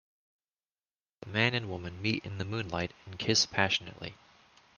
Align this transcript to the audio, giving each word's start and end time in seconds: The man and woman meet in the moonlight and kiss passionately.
The 1.21 1.29
man 1.29 1.53
and 1.53 1.69
woman 1.69 2.01
meet 2.01 2.25
in 2.25 2.39
the 2.39 2.43
moonlight 2.43 2.91
and 3.05 3.19
kiss 3.19 3.45
passionately. 3.45 4.15